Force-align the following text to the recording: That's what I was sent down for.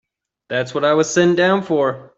That's 0.49 0.73
what 0.73 0.83
I 0.83 0.93
was 0.95 1.09
sent 1.13 1.37
down 1.37 1.61
for. 1.63 2.09